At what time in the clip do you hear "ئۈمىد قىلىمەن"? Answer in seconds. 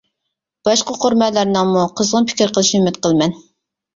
2.83-3.37